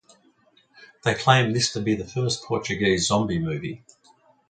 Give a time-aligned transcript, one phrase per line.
[1.03, 3.83] They claim this to be the first Portuguese zombie movie.